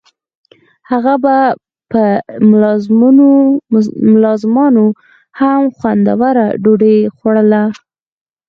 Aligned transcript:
هغه 0.91 1.13
به 1.23 1.37
په 1.91 2.01
ملازمانو 4.11 4.83
هم 5.39 5.61
خوندوره 5.77 6.45
ډوډۍ 6.63 6.97
خوړوله. 7.15 7.63